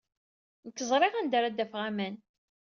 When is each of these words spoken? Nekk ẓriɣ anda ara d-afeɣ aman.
Nekk 0.65 0.79
ẓriɣ 0.89 1.13
anda 1.15 1.35
ara 1.37 1.49
d-afeɣ 1.57 1.81
aman. 1.89 2.15